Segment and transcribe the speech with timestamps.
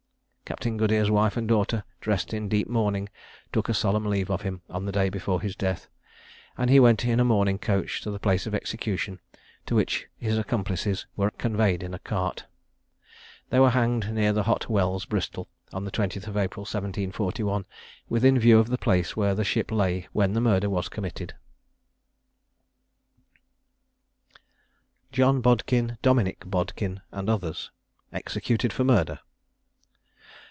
[0.51, 3.07] Captain Goodere's wife and daughter, dressed in deep mourning,
[3.53, 5.87] took a solemn leave of him on the day before his death;
[6.57, 9.21] and he went in a mourning coach to the place of execution,
[9.65, 12.47] to which his accomplices were conveyed in a cart.
[13.49, 17.63] They were hanged near the Hot Wells, Bristol, on the 20th of April, 1741,
[18.09, 21.33] within view of the place where the ship lay when the murder was committed.
[25.13, 27.71] JOHN BODKIN, DOMINICK BODKIN, AND OTHERS.
[28.11, 29.21] EXECUTED FOR MURDER.